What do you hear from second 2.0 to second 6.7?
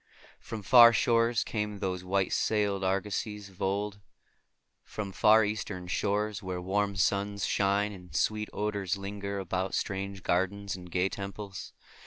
white sailed argosies of old; from far Eastern shores where